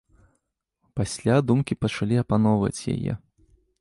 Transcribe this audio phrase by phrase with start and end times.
[0.99, 3.13] Пасля думкі пачалі апаноўваць яе.